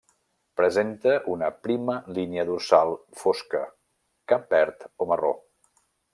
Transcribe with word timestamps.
Presenta 0.59 1.11
una 1.33 1.49
prima 1.67 1.97
línia 2.15 2.47
dorsal 2.49 2.95
fosca; 3.25 3.63
cap 4.35 4.49
verd 4.57 4.91
o 5.07 5.11
marró. 5.13 5.33